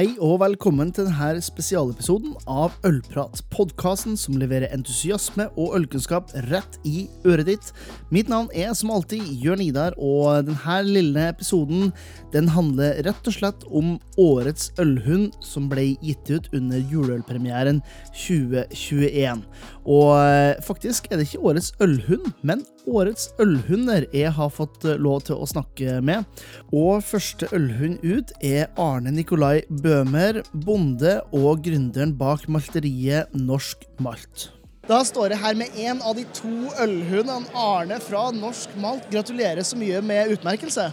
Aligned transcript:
Hei 0.00 0.14
og 0.24 0.38
velkommen 0.40 0.88
til 0.96 1.04
denne 1.10 1.42
spesialepisoden 1.44 2.30
av 2.48 2.72
Ølprat, 2.88 3.42
podkasten 3.52 4.14
som 4.16 4.38
leverer 4.40 4.72
entusiasme 4.72 5.44
og 5.60 5.74
ølkunnskap 5.76 6.30
rett 6.46 6.78
i 6.88 7.02
øret 7.28 7.50
ditt. 7.50 7.68
Mitt 8.08 8.30
navn 8.32 8.48
er 8.56 8.72
som 8.78 8.94
alltid 8.94 9.26
Jørn 9.44 9.60
Idar, 9.60 9.92
og 10.00 10.46
denne 10.48 10.78
lille 10.86 11.26
episoden 11.34 11.90
den 12.32 12.48
handler 12.48 13.02
rett 13.04 13.28
og 13.28 13.36
slett 13.36 13.66
om 13.68 13.98
årets 14.16 14.70
ølhund 14.80 15.36
som 15.44 15.68
ble 15.68 15.90
gitt 16.00 16.32
ut 16.32 16.48
under 16.56 16.80
juleølpremieren 16.80 17.82
2021. 18.14 19.44
Og 19.84 20.14
eh, 20.16 20.54
faktisk 20.64 21.10
er 21.10 21.20
det 21.20 21.28
ikke 21.28 21.44
årets 21.52 21.74
ølhund, 21.84 22.32
men 22.40 22.64
årets 22.88 23.30
ølhunder 23.42 24.06
jeg 24.14 24.30
har 24.36 24.52
fått 24.52 24.84
eh, 24.88 24.98
lov 25.00 25.24
til 25.28 25.40
å 25.40 25.48
snakke 25.48 25.98
med. 26.04 26.24
Og 26.72 27.02
første 27.04 27.48
ølhund 27.56 28.00
ut 28.04 28.32
er 28.44 28.70
Arne 28.80 29.12
Nikolai 29.14 29.62
Bøhmer, 29.68 30.42
bonde 30.52 31.18
og 31.36 31.64
gründeren 31.66 32.14
bak 32.18 32.46
malteriet 32.48 33.34
Norsk 33.36 33.84
Malt. 34.02 34.50
Da 34.90 35.02
står 35.06 35.34
jeg 35.34 35.42
her 35.42 35.58
med 35.58 35.76
en 35.78 36.00
av 36.02 36.16
de 36.18 36.24
to 36.34 36.72
ølhundene, 36.82 37.46
Arne 37.54 38.00
fra 38.02 38.28
Norsk 38.34 38.72
Malt. 38.82 39.06
Gratulerer 39.12 39.62
så 39.66 39.78
mye 39.78 40.00
med 40.02 40.34
utmerkelse. 40.34 40.88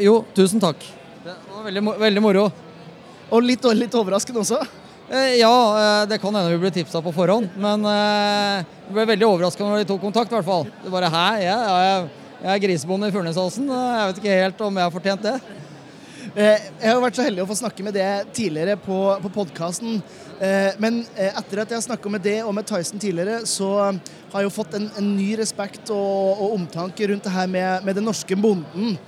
Jo, 0.00 0.22
tusen 0.36 0.62
takk. 0.62 0.80
Det 1.26 1.34
var 1.50 1.66
veldig, 1.66 1.82
veldig 2.00 2.22
moro. 2.24 2.48
Og 3.34 3.42
litt, 3.42 3.64
litt 3.76 3.94
overraskende 3.98 4.40
også? 4.44 4.62
Eh, 5.10 5.38
ja, 5.38 6.02
eh, 6.02 6.08
det 6.08 6.18
kan 6.18 6.34
hende 6.34 6.50
vi 6.50 6.58
ble 6.58 6.70
tipsa 6.74 6.98
på 7.02 7.12
forhånd. 7.14 7.52
Men 7.62 7.86
jeg 7.86 8.94
ble 8.94 9.04
veldig 9.12 9.28
overraska 9.28 9.62
når 9.62 9.84
de 9.84 9.90
tok 9.92 10.02
kontakt, 10.02 10.32
i 10.32 10.38
hvert 10.38 10.48
fall. 10.48 10.66
Det 10.82 10.90
bare 10.90 11.10
hæ, 11.12 11.26
ja, 11.44 11.58
jeg, 11.84 12.08
jeg 12.40 12.50
er 12.54 12.64
grisebonde 12.64 13.10
i 13.10 13.14
Furnesåsen. 13.14 13.70
Jeg 13.70 14.10
vet 14.10 14.20
ikke 14.22 14.40
helt 14.42 14.66
om 14.66 14.80
jeg 14.80 14.88
har 14.88 14.96
fortjent 14.96 15.28
det. 15.28 15.36
Jeg 16.36 16.90
har 16.90 16.98
vært 17.00 17.16
så 17.16 17.24
heldig 17.24 17.44
å 17.46 17.48
få 17.48 17.56
snakke 17.56 17.84
med 17.86 17.94
det 17.96 18.08
tidligere 18.36 18.74
på, 18.82 18.98
på 19.22 19.30
podkasten. 19.38 20.02
Men 20.82 20.98
etter 21.14 21.62
at 21.62 21.70
jeg 21.70 21.78
har 21.78 21.86
snakka 21.86 22.10
med 22.12 22.20
det 22.26 22.42
og 22.42 22.52
med 22.58 22.66
Tyson 22.68 23.00
tidligere, 23.00 23.38
så 23.48 23.70
har 23.86 24.42
jeg 24.42 24.50
jo 24.50 24.52
fått 24.52 24.76
en, 24.76 24.90
en 25.00 25.08
ny 25.16 25.30
respekt 25.40 25.88
og, 25.94 26.34
og, 26.34 26.58
omtanke 26.58 27.08
rundt 27.08 27.24
det 27.24 27.32
her 27.32 27.48
med, 27.48 27.86
med 27.86 27.96
den 27.96 28.04
norske 28.10 28.36
bonden. 28.36 28.98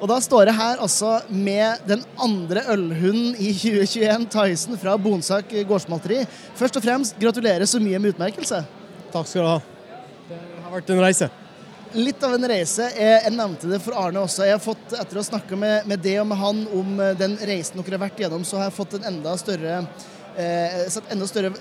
Og 0.01 0.07
da 0.11 0.19
står 0.23 0.51
jeg 0.51 0.59
her 0.59 0.83
altså 0.83 1.17
med 1.31 1.87
den 1.87 2.03
andre 2.19 2.67
ølhunden 2.75 3.39
i 3.39 3.55
2021, 3.63 4.29
Tyson 4.35 4.83
fra 4.83 4.99
Bonsak 4.99 5.55
gårdsmalteri. 5.67 6.25
Først 6.59 6.79
og 6.79 6.87
fremst, 6.87 7.19
gratulerer 7.23 7.67
så 7.71 7.83
mye 7.83 8.03
med 8.03 8.15
utmerkelse. 8.15 8.63
Takk 9.15 9.31
skal 9.31 9.43
du 9.43 9.51
ha. 9.55 9.59
Det 10.31 10.45
har 10.67 10.79
vært 10.81 10.95
en 10.95 11.05
reise 11.07 11.35
litt 11.95 12.23
av 12.27 12.35
en 12.35 12.49
reise. 12.49 12.89
Jeg, 12.97 13.33
nevnte 13.35 13.71
det 13.71 13.81
for 13.85 13.97
Arne 13.99 14.25
også. 14.27 14.45
Jeg 14.49 14.57
har 14.57 14.63
fått, 14.63 14.93
Etter 14.97 15.19
å 15.19 15.23
ha 15.23 15.29
snakka 15.31 15.59
med, 15.61 15.87
med, 15.87 16.03
det 16.03 16.19
og 16.23 16.29
med 16.31 16.41
han 16.41 16.67
om 16.75 17.01
eh, 17.01 17.17
den 17.19 17.39
reisen 17.47 17.81
dere 17.81 17.99
har 17.99 18.07
vært 18.09 18.23
gjennom, 18.25 18.45
så 18.47 18.61
har 18.61 18.71
jeg 18.71 18.79
fått 18.79 18.99
en 18.99 19.11
enda 19.13 19.37
større 19.41 19.81
eh, 20.37 20.87
satt 20.93 21.13
enda 21.13 21.27
større 21.29 21.53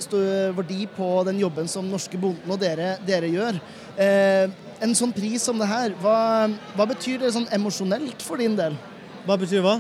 verdi 0.56 0.86
på 0.96 1.10
den 1.28 1.40
jobben 1.40 1.70
som 1.72 1.88
norske 1.90 2.20
bonden 2.22 2.52
og 2.52 2.60
dere, 2.62 2.96
dere 3.08 3.30
gjør. 3.32 3.60
Eh, 3.96 4.48
en 4.84 4.96
sånn 4.98 5.14
pris 5.16 5.44
som 5.46 5.60
det 5.62 5.70
her, 5.70 5.96
hva, 6.02 6.18
hva 6.76 6.88
betyr 6.90 7.22
det 7.24 7.34
sånn 7.36 7.48
emosjonelt 7.56 8.26
for 8.26 8.42
din 8.42 8.58
del? 8.60 8.76
Hva 9.26 9.38
betyr 9.42 9.64
hva? 9.66 9.80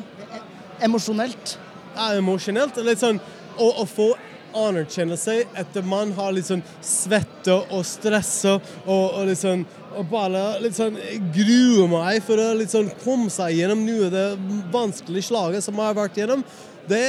Emosjonelt. 0.83 1.57
Ja, 1.95 2.13
emosjonelt? 2.17 2.79
Litt 2.83 3.03
sånn 3.03 3.19
å, 3.57 3.67
å 3.83 3.85
få 3.87 4.13
anerkjennelse 4.55 5.41
etter 5.59 5.83
man 5.83 6.13
har 6.15 6.31
litt 6.35 6.47
sånn 6.47 6.63
svette 6.83 7.57
og 7.75 7.83
stressa 7.87 8.55
og, 8.55 9.17
og 9.19 9.33
sånn 9.35 9.65
og 9.95 10.07
bare 10.11 10.43
litt 10.63 10.77
sånn 10.77 10.97
gruer 11.35 11.89
meg 11.91 12.21
for 12.25 12.41
å 12.41 12.51
litt 12.59 12.73
sånn 12.73 12.91
komme 13.03 13.31
seg 13.33 13.57
gjennom 13.59 13.83
noe 13.87 14.07
av 14.09 14.15
det 14.15 14.25
vanskelige 14.73 15.29
slaget 15.29 15.65
som 15.65 15.77
jeg 15.79 15.89
har 15.89 15.97
vært 15.97 16.19
gjennom. 16.21 16.45
Det, 16.85 17.01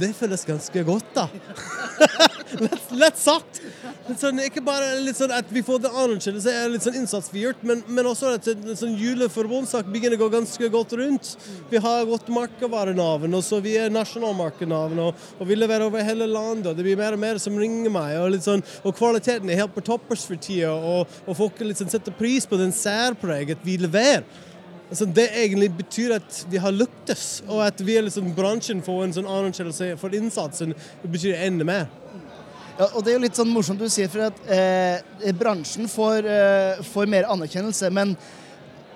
det 0.00 0.10
føles 0.18 0.42
ganske 0.48 0.84
godt, 0.86 1.10
da. 1.14 1.28
lett, 2.64 2.88
lett, 2.90 3.20
sagt. 3.20 3.60
Sånn, 4.04 4.36
ikke 4.44 4.60
bare 4.60 4.98
litt 5.00 5.16
sånn 5.16 5.32
at 5.32 5.48
vi 5.48 5.62
får 5.64 5.78
det 5.80 5.88
anerkjennelse, 5.88 6.52
er 6.52 6.68
litt 6.68 6.84
sånn 6.84 6.98
innsats 6.98 7.30
vi 7.32 7.46
gjort, 7.46 7.62
men, 7.64 7.80
men 7.88 8.04
også 8.10 8.34
at 8.36 8.48
sånn 8.76 8.98
juleforbundssak 9.00 9.88
begynner 9.88 10.18
å 10.18 10.26
gå 10.26 10.28
ganske 10.34 10.68
godt 10.74 10.92
rundt. 11.00 11.30
Vi 11.70 11.80
har 11.80 12.04
godt 12.10 12.28
merkevarenavn, 12.28 13.32
og 13.32 13.44
så 13.46 13.62
vi 13.64 13.78
er 13.80 13.94
nasjonalmarkednavn, 13.94 15.00
og, 15.06 15.24
og, 15.38 15.44
vi 15.48 15.56
leverer 15.56 15.86
over 15.88 16.04
hele 16.04 16.28
landet. 16.28 16.68
og 16.68 16.76
Det 16.76 16.84
blir 16.84 17.00
mer 17.00 17.16
og 17.16 17.22
mer 17.24 17.40
som 17.40 17.56
ringer 17.56 17.94
meg, 17.96 18.18
og, 18.20 18.28
litt 18.36 18.44
sånn, 18.44 18.64
og 18.84 18.92
kvaliteten 18.98 19.48
er 19.48 19.62
helt 19.62 19.72
på 19.72 19.86
toppers 19.88 20.28
for 20.28 20.36
tida, 20.36 20.74
og, 20.76 21.08
og 21.24 21.40
folk 21.40 21.64
sånn 21.72 21.96
setter 21.96 22.12
pris 22.18 22.44
på 22.44 22.60
den 22.60 22.76
særpreget 22.76 23.64
vi 23.64 23.78
leverer. 23.80 24.28
Altså, 24.90 25.08
det 25.08 25.30
egentlig 25.32 25.72
betyr 25.78 26.18
at 26.18 26.44
vi 26.52 26.60
har 26.60 26.76
lyktes, 26.76 27.40
og 27.48 27.64
at 27.64 27.80
vi 27.80 27.96
er 27.96 28.04
liksom 28.04 28.34
bransjen 28.36 28.84
får 28.84 29.06
en 29.06 29.16
sånn 29.16 29.32
anerkjennelse 29.32 29.94
for 29.98 30.12
innsatsen. 30.14 30.76
Det 31.00 31.10
betyr 31.16 31.40
enda 31.48 31.64
mer. 31.66 31.88
Ja, 32.74 32.88
og 32.90 33.04
Det 33.04 33.12
er 33.12 33.20
jo 33.20 33.22
litt 33.22 33.36
sånn 33.38 33.52
morsomt 33.54 33.78
du 33.78 33.86
sier, 33.92 34.08
for 34.10 34.26
at 34.26 34.38
eh, 34.50 35.34
bransjen 35.38 35.86
får, 35.90 36.26
eh, 36.26 36.80
får, 36.82 37.06
mer 37.06 37.28
anerkjennelse. 37.30 37.90
Men 37.94 38.16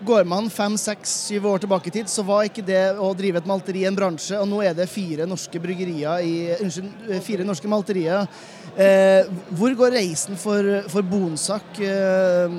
går 0.06 0.26
man 0.26 0.50
fem, 0.50 0.74
seks, 0.78 1.12
syv 1.28 1.46
år 1.52 1.62
tilbake 1.62 1.90
i 1.90 1.94
tid, 1.94 2.10
så 2.10 2.24
var 2.26 2.48
ikke 2.48 2.64
det 2.66 2.98
å 2.98 3.12
drive 3.18 3.38
et 3.38 3.46
malteri 3.46 3.84
en 3.86 3.94
bransje. 3.94 4.34
Og 4.34 4.50
nå 4.50 4.64
er 4.66 4.74
det 4.74 4.88
fire 4.90 5.28
norske 5.30 5.62
bryggerier 5.62 6.26
i, 6.26 6.34
unnskyld, 6.58 7.22
fire 7.22 7.46
norske 7.46 7.70
malterier. 7.70 8.26
Eh, 8.74 9.30
hvor 9.54 9.78
går 9.78 9.94
reisen 9.94 10.38
for, 10.38 10.82
for 10.90 11.06
Bonsak 11.06 11.78
eh, 11.78 12.58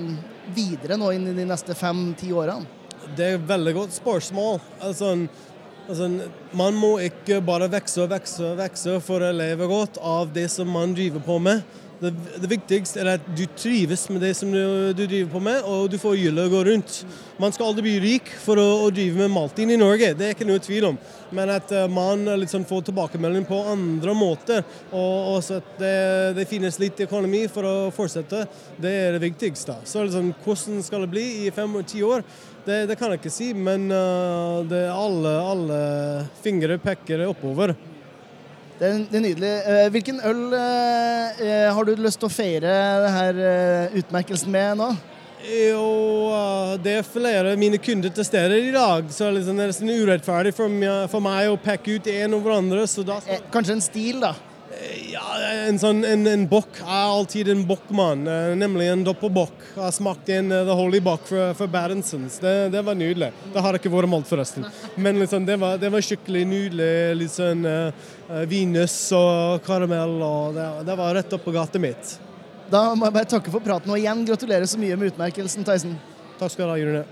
videre 0.56 0.96
nå 1.00 1.12
inn 1.16 1.28
i 1.34 1.36
de 1.36 1.48
neste 1.52 1.76
fem-ti 1.76 2.32
årene? 2.32 2.78
Det 3.16 3.26
er 3.26 3.36
et 3.36 3.48
veldig 3.50 3.76
godt 3.76 3.96
spørsmål. 3.96 4.60
Altså, 4.86 5.16
altså, 5.90 6.10
man 6.56 6.78
må 6.78 6.96
ikke 7.04 7.42
bare 7.46 7.70
vokse 7.72 8.04
og 8.06 8.12
vokse 8.14 8.46
og 8.46 8.60
vokse 8.62 8.98
for 9.06 9.26
å 9.26 9.34
leve 9.36 9.68
godt 9.70 10.00
av 10.02 10.32
det 10.36 10.48
som 10.54 10.70
man 10.72 10.96
driver 10.98 11.24
på 11.26 11.40
med. 11.44 11.64
Det, 12.00 12.14
det, 12.40 12.48
viktigste 12.48 13.02
er 13.02 13.10
at 13.18 13.26
du 13.36 13.42
trives 13.60 14.06
med 14.08 14.22
det 14.24 14.32
som 14.40 14.52
du, 14.54 14.60
du 14.96 15.02
driver 15.04 15.34
på 15.34 15.42
med, 15.44 15.66
og 15.68 15.90
du 15.92 15.98
får 16.00 16.16
hjulet 16.16 16.48
å 16.48 16.52
gå 16.54 16.62
rundt. 16.70 17.00
Man 17.42 17.52
skal 17.52 17.74
aldri 17.74 17.84
bli 17.84 17.96
rik 18.00 18.32
for 18.40 18.60
å, 18.62 18.68
å 18.86 18.92
drive 18.94 19.20
med 19.20 19.34
malting 19.34 19.74
i 19.74 19.80
Norge, 19.80 20.14
det 20.16 20.30
er 20.30 20.38
ikke 20.38 20.48
noe 20.48 20.64
tvil 20.64 20.88
om. 20.94 21.00
Men 21.36 21.52
at 21.58 21.74
uh, 21.76 21.90
man 21.92 22.24
liksom 22.40 22.64
får 22.70 22.88
tilbakemelding 22.88 23.44
på 23.50 23.60
andre 23.74 24.16
måter, 24.16 24.64
og, 24.94 25.18
og 25.34 25.52
at 25.58 25.76
det, 25.82 26.00
det, 26.40 26.48
finnes 26.48 26.80
litt 26.80 27.04
økonomi 27.04 27.44
for 27.52 27.68
å 27.68 27.76
fortsette, 27.96 28.46
det 28.80 28.96
er 29.04 29.18
det 29.18 29.24
viktigste. 29.28 29.82
Så 29.84 30.08
liksom, 30.08 30.32
hvordan 30.46 30.80
skal 30.88 31.04
det 31.04 31.14
bli 31.18 31.28
i 31.44 31.54
fem-ti 31.56 32.04
år? 32.08 32.24
Det, 32.64 32.86
det, 32.88 32.96
kan 32.96 33.12
jeg 33.12 33.20
ikke 33.20 33.36
si, 33.42 33.52
men 33.52 33.92
uh, 33.92 34.64
alle, 34.96 35.38
alle 35.52 35.86
fingre 36.40 36.80
peker 36.80 37.28
oppover. 37.28 37.76
Det 38.80 38.88
er, 38.88 39.00
det 39.12 39.18
er 39.18 39.24
nydelig. 39.26 39.54
Eh, 39.68 39.86
hvilken 39.92 40.22
øl 40.24 40.54
eh, 40.56 41.40
eh, 41.44 41.66
har 41.76 41.84
du 41.84 41.98
lyst 42.00 42.22
til 42.22 42.30
å 42.30 42.32
feire 42.32 42.76
denne 43.04 43.48
utmerkelsen 44.00 44.52
med 44.54 44.80
nå? 44.80 44.94
Jo, 45.44 45.84
det 46.84 46.94
er 47.00 47.08
flere 47.08 47.54
av 47.54 47.60
mine 47.60 47.80
kunder 47.80 48.12
til 48.16 48.28
stede 48.28 48.58
i 48.60 48.72
dag, 48.76 49.08
så 49.12 49.30
liksom 49.32 49.60
det 49.60 49.66
er 49.66 49.72
nesten 49.72 49.92
urettferdig 49.92 50.52
for 50.56 50.72
meg, 50.72 51.48
å 51.48 51.60
peke 51.64 51.96
ut 51.96 52.10
en 52.12 52.36
over 52.36 52.58
andre. 52.58 52.84
Skal... 52.92 53.20
Kanskje 53.52 53.78
en 53.78 53.84
stil, 53.84 54.20
da? 54.24 54.34
Ja, 55.10 55.26
en 55.66 55.80
sånn 55.82 56.04
en, 56.06 56.28
en 56.30 56.44
bokk. 56.50 56.80
Er 56.84 57.10
alltid 57.16 57.50
en 57.50 57.64
bokkmann, 57.68 58.28
nemlig 58.60 58.90
en 58.92 59.04
doppelbokk. 59.08 59.64
Jeg 59.74 59.82
har 59.82 59.94
smakt 59.96 60.30
en 60.34 60.52
uh, 60.54 60.62
The 60.68 60.76
Holy 60.78 61.00
Bock 61.02 61.26
for, 61.26 61.54
for 61.58 61.72
Berensons. 61.72 62.38
Det, 62.44 62.54
det, 62.76 62.84
var 62.86 62.98
nydelig. 63.00 63.32
Det 63.54 63.64
har 63.66 63.78
ikke 63.80 63.92
vært 63.94 64.12
malt, 64.12 64.30
forresten. 64.30 64.68
Men 65.02 65.22
liksom, 65.22 65.48
det, 65.50 65.58
var, 65.62 65.80
det, 65.82 65.90
var, 65.94 66.06
skikkelig 66.06 66.46
nydelig. 66.50 66.92
Litt 67.24 67.34
sånn 67.34 67.66
uh, 67.66 68.10
vinøss 68.50 68.98
og 69.18 69.64
karamell. 69.66 70.20
og 70.22 70.58
det, 70.58 70.68
det, 70.90 70.98
var 71.02 71.16
rett 71.18 71.38
opp 71.38 71.48
på 71.48 71.56
gata 71.58 71.82
mitt. 71.82 72.18
Da 72.70 72.92
må 72.94 73.10
jeg 73.10 73.18
bare 73.18 73.34
takke 73.34 73.54
for 73.54 73.66
praten, 73.66 73.90
og 73.90 73.98
igjen 73.98 74.28
gratulerer 74.30 74.70
så 74.70 74.78
mye 74.82 75.00
med 75.00 75.16
utmerkelsen, 75.16 75.66
Theisen. 75.66 75.98
Takk 76.38 76.54
skal 76.54 76.70
du 76.70 76.76
ha, 76.76 76.78
June. 76.84 77.08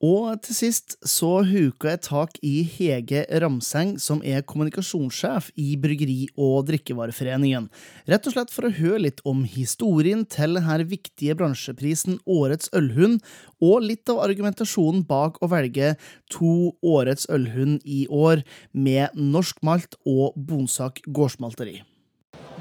Og 0.00 0.38
til 0.40 0.56
sist 0.56 0.94
så 1.04 1.42
huka 1.44 1.90
jeg 1.90 2.00
tak 2.06 2.38
i 2.40 2.62
Hege 2.64 3.26
Ramseng, 3.42 3.98
som 4.00 4.22
er 4.24 4.40
kommunikasjonssjef 4.48 5.50
i 5.60 5.74
Bryggeri- 5.76 6.30
og 6.40 6.70
drikkevareforeningen, 6.70 7.66
rett 8.08 8.28
og 8.28 8.32
slett 8.32 8.54
for 8.54 8.64
å 8.64 8.72
høre 8.72 9.02
litt 9.04 9.18
om 9.28 9.42
historien 9.44 10.22
til 10.24 10.56
denne 10.56 10.86
viktige 10.88 11.36
bransjeprisen 11.36 12.16
Årets 12.24 12.72
ølhund, 12.72 13.20
og 13.60 13.84
litt 13.84 14.08
av 14.08 14.22
argumentasjonen 14.24 15.02
bak 15.04 15.36
å 15.44 15.50
velge 15.52 15.90
to 16.32 16.72
Årets 16.80 17.28
ølhund 17.28 17.84
i 17.84 18.06
år, 18.08 18.40
med 18.72 19.12
norsk 19.20 19.60
malt 19.60 19.98
og 20.08 20.32
Bonsak 20.32 21.02
gårdsmalteri. 21.12 21.82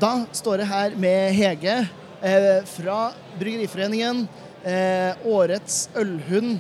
Da 0.04 0.28
står 0.36 0.66
jeg 0.66 0.72
her 0.74 1.00
med 1.00 1.32
Hege 1.40 1.78
eh, 2.20 2.60
fra 2.68 3.00
Bryggeriforeningen. 3.40 4.26
Eh, 4.68 5.16
årets 5.24 5.86
ølhund 5.96 6.60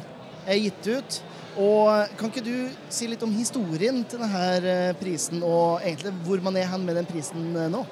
er 0.49 0.63
gitt 0.65 0.89
ut. 0.89 1.19
Og 1.59 2.13
Kan 2.19 2.31
ikke 2.31 2.45
du 2.45 2.69
si 2.93 3.07
litt 3.09 3.23
om 3.25 3.33
historien 3.35 4.03
til 4.07 4.21
denne 4.21 4.43
eh, 4.59 4.91
prisen, 4.99 5.41
og 5.43 5.81
egentlig 5.83 6.13
hvor 6.25 6.43
man 6.45 6.59
er 6.59 6.69
hen 6.71 6.85
med 6.85 6.99
den 6.99 7.09
prisen 7.09 7.49
eh, 7.55 7.71
nå? 7.71 7.83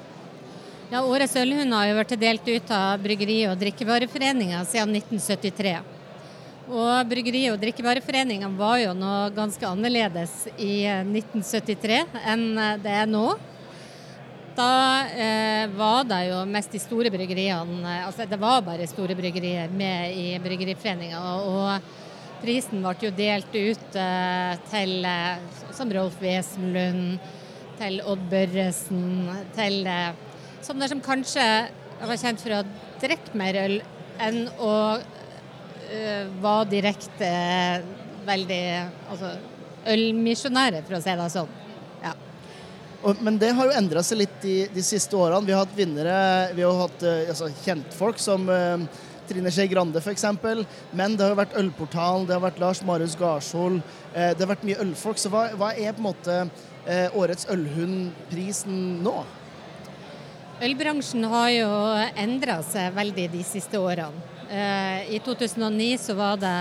Ja, 0.88 1.02
Årets 1.04 1.36
ølhund 1.36 1.76
har 1.76 1.90
jo 1.90 1.98
vært 1.98 2.16
delt 2.22 2.48
ut 2.48 2.72
av 2.72 3.02
Bryggeri- 3.04 3.50
og 3.50 3.58
drikkevareforeninga 3.60 4.62
siden 4.70 4.96
1973. 4.96 5.74
Og 6.68 7.10
Bryggeri- 7.10 7.50
og 7.52 7.60
drikkevareforeninga 7.60 8.48
var 8.56 8.80
jo 8.86 8.96
noe 8.96 9.28
ganske 9.36 9.68
annerledes 9.68 10.46
i 10.56 10.86
1973 10.88 12.00
eh, 12.00 12.18
enn 12.32 12.50
det 12.84 12.98
er 13.04 13.12
nå. 13.12 13.28
Da 14.58 14.72
eh, 15.12 15.68
var 15.78 16.08
det 16.08 16.24
jo 16.32 16.40
mest 16.50 16.72
de 16.74 16.80
store 16.82 17.12
bryggeriene, 17.14 18.00
altså 18.08 18.26
det 18.26 18.40
var 18.42 18.64
bare 18.66 18.88
store 18.90 19.14
bryggerier 19.18 19.70
med 19.70 20.16
i 20.18 20.30
Bryggeriforeninga. 20.42 21.20
og 21.46 22.07
Prisen 22.42 22.84
ble 22.84 22.94
jo 23.02 23.10
delt 23.18 23.54
ut 23.56 23.98
eh, 23.98 24.54
til 24.70 25.06
eh, 25.10 25.62
som 25.74 25.90
Rolf 25.94 26.20
Wesenlund, 26.22 27.18
til 27.78 28.00
Odd 28.10 28.24
Børresen, 28.30 29.30
til 29.58 29.88
eh, 29.90 30.12
sånne 30.66 30.90
som 30.92 31.02
kanskje 31.02 31.46
var 31.98 32.20
kjent 32.22 32.42
for 32.42 32.60
å 32.60 32.64
drikke 33.02 33.38
mer 33.38 33.58
øl 33.66 33.80
enn 34.22 34.48
å 34.62 34.74
var 36.44 36.66
direkte 36.68 37.28
veldig 38.28 38.64
altså, 39.08 39.30
ølmisjonærer, 39.88 40.84
for 40.84 40.98
å 40.98 41.00
si 41.00 41.14
det 41.16 41.28
sånn. 41.32 41.54
Ja. 42.02 42.12
Og, 43.08 43.22
men 43.24 43.38
det 43.40 43.54
har 43.56 43.70
jo 43.70 43.78
endra 43.78 44.04
seg 44.04 44.20
litt 44.20 44.36
de, 44.44 44.58
de, 44.74 44.84
siste 44.84 45.16
årene. 45.16 45.48
Vi 45.48 45.56
har 45.56 45.64
hatt 45.64 45.78
vinnere, 45.78 46.18
vi 46.58 46.66
har 46.66 46.82
hatt 46.82 47.06
altså, 47.08 47.48
kjentfolk 47.64 48.20
som 48.20 48.52
uh, 48.52 48.84
Trine 49.28 49.52
Skei 49.54 49.68
Grande 49.72 50.02
f.eks. 50.02 50.26
Men 50.92 51.18
det 51.18 51.26
har 51.26 51.34
jo 51.34 51.40
vært 51.40 51.58
Ølportalen, 51.60 52.28
det 52.28 52.36
har 52.38 52.44
vært 52.44 52.62
Lars 52.62 52.82
Marius 52.88 53.18
Garshol, 53.20 53.82
eh, 54.14 54.32
det 54.34 54.44
har 54.44 54.54
vært 54.54 54.66
mye 54.68 54.80
ølfolk. 54.84 55.20
Så 55.22 55.32
hva, 55.34 55.48
hva 55.60 55.74
er 55.76 55.96
på 55.96 56.04
en 56.04 56.08
måte 56.10 56.38
eh, 56.86 57.18
årets 57.18 57.50
Ølhundprisen 57.54 59.04
nå? 59.06 59.16
Ølbransjen 60.64 61.28
har 61.30 61.52
jo 61.54 61.72
endra 62.18 62.60
seg 62.66 62.96
veldig 62.96 63.28
de 63.36 63.44
siste 63.46 63.80
årene. 63.82 64.26
Eh, 64.48 65.16
I 65.18 65.22
2009 65.26 65.92
så 66.08 66.18
var 66.18 66.40
det 66.42 66.56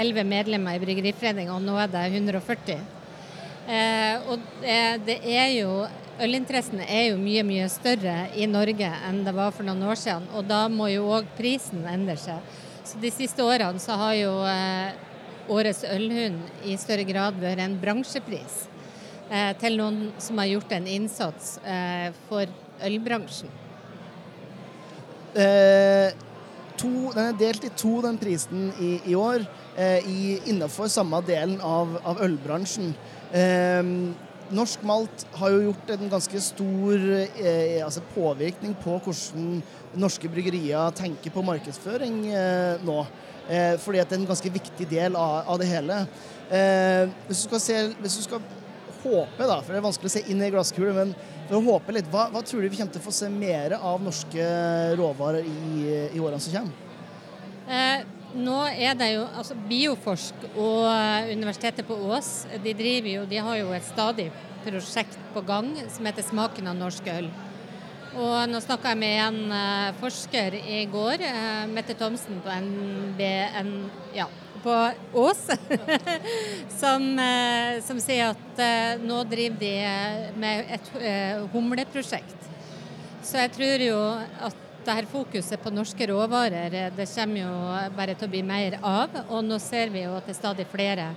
11 0.00 0.24
medlemmer 0.26 0.78
i 0.78 0.82
Bryggeriforeningen, 0.82 1.52
og 1.54 1.62
nå 1.62 1.76
er 1.78 1.92
det 1.92 2.06
140. 2.08 2.80
Og 4.32 4.40
det 5.06 5.18
er 5.20 5.50
jo 5.52 5.84
Ølinteressen 6.22 6.78
er 6.84 7.08
jo 7.08 7.16
mye 7.18 7.42
mye 7.42 7.64
større 7.72 8.28
i 8.38 8.46
Norge 8.46 8.86
enn 9.08 9.24
det 9.26 9.32
var 9.34 9.50
for 9.54 9.66
noen 9.66 9.82
år 9.90 9.98
siden, 9.98 10.28
og 10.30 10.46
da 10.46 10.68
må 10.70 10.86
jo 10.92 11.08
òg 11.16 11.32
prisen 11.34 11.82
endre 11.90 12.14
seg. 12.20 12.38
Så 12.86 13.00
De 13.02 13.10
siste 13.10 13.42
årene 13.42 13.82
så 13.82 13.96
har 13.98 14.14
jo 14.14 14.36
eh, 14.46 14.94
årets 15.50 15.82
ølhund 15.90 16.38
i 16.68 16.76
større 16.78 17.08
grad 17.08 17.42
vært 17.42 17.64
en 17.64 17.74
bransjepris 17.82 18.62
eh, 19.32 19.50
til 19.58 19.80
noen 19.82 20.12
som 20.22 20.38
har 20.38 20.52
gjort 20.52 20.78
en 20.78 20.88
innsats 20.94 21.56
eh, 21.66 22.14
for 22.30 22.46
ølbransjen. 22.86 23.50
Eh, 25.34 26.14
to, 26.78 27.10
den 27.16 27.24
er 27.32 27.38
delt 27.40 27.66
i 27.66 27.74
to, 27.74 27.96
den 28.04 28.18
prisen 28.22 28.68
i, 28.78 28.94
i 29.10 29.18
år, 29.18 29.42
eh, 29.74 30.12
innenfor 30.46 30.86
samme 30.92 31.18
delen 31.26 31.58
av, 31.66 31.98
av 32.06 32.22
ølbransjen. 32.22 32.94
Eh, 33.34 33.96
Norsk 34.52 34.82
malt 34.84 35.24
har 35.40 35.52
jo 35.54 35.62
gjort 35.70 35.90
en 35.94 36.10
ganske 36.12 36.40
stor 36.44 37.04
eh, 37.24 37.78
altså 37.84 38.02
påvirkning 38.12 38.74
på 38.82 38.98
hvordan 39.00 39.62
norske 39.96 40.28
bryggerier 40.28 40.92
tenker 40.96 41.32
på 41.32 41.44
markedsføring 41.46 42.18
eh, 42.28 42.84
nå. 42.84 42.98
Eh, 43.48 43.74
fordi 43.80 44.02
at 44.02 44.10
det 44.10 44.18
er 44.18 44.22
en 44.22 44.28
ganske 44.28 44.52
viktig 44.52 44.88
del 44.90 45.16
av, 45.18 45.48
av 45.54 45.60
det 45.60 45.70
hele. 45.70 46.02
Eh, 46.52 47.08
hvis, 47.28 47.46
du 47.48 47.56
se, 47.58 47.78
hvis, 47.98 48.18
du 48.20 48.26
skal 48.28 48.44
håpe, 49.02 49.40
da, 49.40 49.58
for 49.62 49.72
det 49.72 49.80
er 49.80 49.88
vanskelig 49.88 50.12
å 50.12 50.16
se 50.18 50.24
inn 50.30 50.44
i 50.44 50.52
glasskulen, 50.52 50.94
men 51.00 51.14
for 51.48 51.58
å 51.58 51.64
håpe 51.72 51.96
litt, 51.96 52.10
hva, 52.12 52.28
hva, 52.32 52.44
tror 52.46 52.62
du 52.62 52.68
vi 52.68 52.78
kommer 52.78 52.94
til 52.94 53.02
å 53.02 53.08
få 53.08 53.14
se 53.16 53.32
mer 53.32 53.78
av 53.80 54.02
norske 54.04 54.48
råvarer 55.00 55.48
i, 55.48 55.86
i 56.12 56.22
årene 56.22 56.42
som 56.44 56.60
kommer? 56.60 58.11
Eh, 58.32 58.38
nå 58.40 58.58
er 58.66 58.94
det 58.96 59.12
jo 59.14 59.26
altså 59.36 59.54
Bioforsk 59.68 60.34
og 60.56 60.88
eh, 60.88 61.32
Universitetet 61.32 61.86
på 61.86 61.94
Ås 61.94 62.46
de, 62.62 62.74
driver 62.74 63.08
jo, 63.08 63.24
de 63.28 63.38
har 63.38 63.56
jo 63.58 63.72
et 63.72 63.84
stadig 63.84 64.30
prosjekt 64.64 65.18
på 65.34 65.42
gang 65.42 65.74
som 65.90 66.06
heter 66.06 66.22
'Smaken 66.22 66.68
av 66.68 66.76
norsk 66.76 67.04
øl'. 67.06 67.30
Og 68.14 68.48
nå 68.48 68.60
snakka 68.60 68.92
jeg 68.92 68.98
med 68.98 69.20
en 69.24 69.52
uh, 69.52 69.94
forsker 69.96 70.52
i 70.52 70.84
går, 70.84 71.22
uh, 71.24 71.66
Mette 71.66 71.94
Thomsen 71.96 72.42
på 72.44 72.50
NBN 72.52 73.70
ja, 74.14 74.26
på 74.62 74.74
Ås, 75.16 75.48
som, 76.80 77.06
som, 77.80 78.00
sier 78.04 78.34
at 78.36 79.00
nå 79.00 79.24
driver 79.24 79.56
de 79.58 79.72
med 80.36 80.68
et 80.76 80.92
humleprosjekt. 81.54 82.36
Så 83.24 83.40
jeg 83.40 83.54
tror 83.56 83.86
jo 83.88 83.98
at 84.44 84.71
det 84.86 84.96
her 84.96 85.06
fokuset 85.10 85.60
på 85.62 85.70
norske 85.72 86.06
råvarer 86.10 86.74
eh, 86.74 86.90
det 86.96 87.06
kommer 87.10 87.42
jo 87.42 87.52
bare 87.96 88.16
til 88.18 88.28
å 88.28 88.32
bli 88.32 88.42
mer 88.46 88.78
av. 88.80 89.14
Og 89.28 89.44
nå 89.46 89.58
ser 89.62 89.92
vi 89.94 90.04
jo 90.06 90.16
at 90.16 90.26
det 90.26 90.34
er 90.34 90.40
stadig 90.40 90.66
flere 90.70 91.12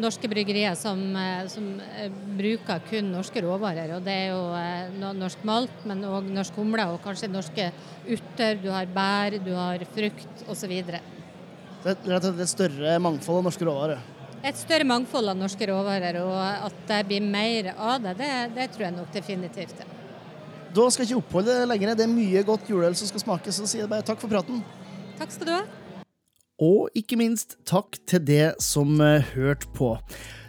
norske 0.00 0.26
bryggerier 0.30 0.74
som, 0.78 1.00
eh, 1.16 1.46
som 1.50 1.68
eh, 1.80 2.08
bruker 2.38 2.82
kun 2.88 3.12
norske 3.14 3.42
råvarer. 3.44 3.96
Og 3.96 4.06
det 4.06 4.16
er 4.24 4.32
jo 4.32 5.12
norsk 5.20 5.44
malt, 5.46 5.84
men 5.88 6.04
òg 6.08 6.30
norsk 6.34 6.58
humle 6.60 6.86
og 6.94 7.02
kanskje 7.04 7.30
norske 7.32 7.70
urter. 8.04 8.58
Du 8.62 8.70
har 8.74 8.90
bær, 8.90 9.38
du 9.42 9.52
har 9.58 9.86
frukt 9.94 10.46
osv. 10.50 10.74
Det 11.84 11.96
er 12.08 12.28
et 12.32 12.50
større 12.50 12.98
mangfold 13.02 13.42
av 13.42 13.50
norske 13.50 13.68
råvarer? 13.68 14.10
Et 14.44 14.56
større 14.60 14.84
mangfold 14.84 15.30
av 15.32 15.38
norske 15.40 15.66
råvarer, 15.70 16.20
og 16.20 16.68
at 16.68 16.80
det 16.90 17.04
blir 17.08 17.24
mer 17.24 17.72
av 17.74 18.02
det, 18.04 18.18
det, 18.20 18.32
det 18.58 18.70
tror 18.74 18.90
jeg 18.90 18.96
nok 18.98 19.12
definitivt. 19.14 19.78
Ja. 19.80 19.93
Da 20.74 20.88
skal 20.90 21.04
jeg 21.04 21.12
ikke 21.12 21.22
oppholde 21.22 21.54
det 21.54 21.68
lenger. 21.70 21.94
Det 21.94 22.02
er 22.02 22.10
mye 22.10 22.40
godt 22.42 22.66
juleøl 22.66 22.96
som 22.98 23.06
skal 23.06 23.22
smake, 23.22 23.52
så 23.54 23.66
sier 23.70 23.84
jeg 23.84 23.90
bare 23.92 24.02
takk 24.06 24.18
for 24.18 24.32
praten. 24.32 24.62
Takk 25.20 25.30
skal 25.30 25.46
du 25.46 25.52
ha. 25.54 25.60
Og 26.64 26.88
ikke 26.98 27.18
minst 27.18 27.54
takk 27.66 28.00
til 28.10 28.24
det 28.26 28.56
som 28.62 28.96
uh, 28.98 29.22
hørte 29.34 29.70
på. 29.74 29.92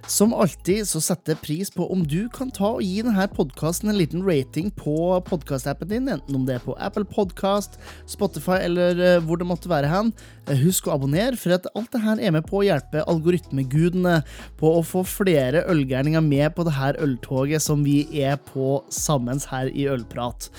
Som 0.07 0.33
alltid 0.37 0.85
så 0.85 0.99
setter 1.01 1.33
jeg 1.33 1.41
pris 1.41 1.71
på 1.73 1.85
om 1.89 2.03
du 2.05 2.27
kan 2.29 2.51
ta 2.53 2.75
og 2.75 2.83
gi 2.85 2.99
denne 3.01 3.25
podkasten 3.33 3.89
en 3.89 3.97
liten 3.97 4.21
rating 4.21 4.67
på 4.77 4.93
podkastappen 5.25 5.89
din, 5.89 6.11
enten 6.13 6.37
om 6.37 6.43
det 6.45 6.59
er 6.59 6.61
på 6.61 6.75
Apple 6.77 7.07
Podcast, 7.09 7.79
Spotify 8.05 8.59
eller 8.67 9.01
eh, 9.01 9.17
hvor 9.25 9.41
det 9.41 9.47
måtte 9.49 9.71
være 9.71 9.89
hen. 9.89 10.11
Eh, 10.45 10.61
Husk 10.61 10.85
å 10.85 10.93
abonnere, 10.93 11.39
for 11.41 11.55
at 11.57 11.65
alt 11.73 11.89
det 11.95 12.03
her 12.03 12.21
er 12.21 12.35
med 12.35 12.45
på 12.45 12.59
å 12.59 12.65
hjelpe 12.67 13.01
algoritmegudene 13.09 14.19
på 14.59 14.75
å 14.77 14.83
få 14.85 15.01
flere 15.09 15.65
ølgærninger 15.73 16.21
med 16.21 16.53
på 16.53 16.67
det 16.69 16.75
her 16.77 17.01
øltoget 17.01 17.65
som 17.65 17.81
vi 17.87 18.03
er 18.21 18.37
på 18.51 18.83
sammen 18.93 19.41
her 19.49 19.73
i 19.73 19.87
Ølprat. 19.89 20.51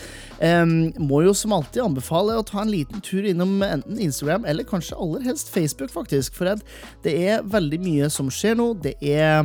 Um, 0.43 0.91
må 1.01 1.23
jo 1.25 1.33
som 1.39 1.55
alltid 1.57 1.85
anbefale 1.85 2.35
å 2.37 2.45
ta 2.45 2.61
en 2.65 2.75
liten 2.75 3.01
tur 3.05 3.25
innom 3.25 3.55
enten 3.65 4.03
Instagram 4.03 4.45
eller 4.45 4.67
kanskje 4.69 4.99
aller 5.01 5.23
helst 5.25 5.55
Facebook, 5.55 5.95
faktisk. 5.95 6.35
For 6.37 6.51
at 6.51 6.67
det 7.07 7.15
er 7.31 7.47
veldig 7.47 7.79
mye 7.87 8.11
som 8.13 8.29
skjer 8.33 8.59
nå. 8.59 8.73
Det 8.83 8.97
er 9.01 9.36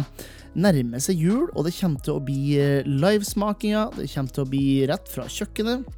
nærmer 0.52 1.02
seg 1.04 1.22
jul, 1.22 1.48
og 1.56 1.66
det 1.68 1.76
kommer 1.78 2.04
til 2.04 2.18
å 2.18 2.24
bli 2.24 2.58
eh, 2.60 2.86
livesmakinger. 2.88 3.98
Det 3.98 4.12
kommer 4.12 4.36
til 4.36 4.46
å 4.46 4.52
bli 4.52 4.68
rett 4.92 5.12
fra 5.12 5.28
kjøkkenet. 5.32 5.98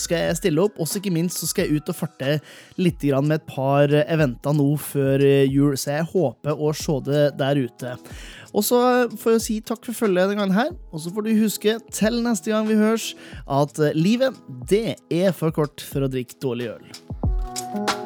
Skal 0.00 0.22
jeg 0.22 0.36
stille 0.38 0.62
opp, 0.62 0.78
og 0.80 0.88
ikke 0.96 1.12
minst 1.12 1.42
så 1.42 1.48
skal 1.50 1.66
jeg 1.66 1.80
ut 1.80 1.90
og 1.90 1.98
farte 1.98 2.36
litt 2.80 3.02
med 3.20 3.34
et 3.36 3.46
par 3.48 3.90
eventer 4.00 4.54
nå 4.56 4.68
før 4.80 5.24
eh, 5.26 5.50
jul, 5.50 5.76
så 5.76 5.98
jeg 5.98 6.08
håper 6.12 6.56
å 6.56 6.72
se 6.72 6.98
det 7.08 7.24
der 7.40 7.60
ute. 7.60 7.96
Og 8.54 8.64
så 8.66 8.80
får 9.20 9.36
jeg 9.36 9.44
si 9.44 9.60
takk 9.60 9.84
for 9.86 10.06
følget 10.06 10.30
denne 10.30 10.40
gangen 10.40 10.56
her, 10.56 10.74
og 10.90 11.02
så 11.02 11.12
får 11.14 11.26
du 11.26 11.32
huske 11.42 11.78
til 11.92 12.20
neste 12.24 12.54
gang 12.54 12.68
vi 12.70 12.78
høres, 12.80 13.12
at 13.46 13.82
eh, 13.82 13.96
livet, 13.98 14.38
det 14.70 15.00
er 15.10 15.34
for 15.36 15.54
kort 15.54 15.82
for 15.84 16.06
å 16.06 16.12
drikke 16.12 16.38
dårlig 16.42 16.72
øl. 16.76 17.98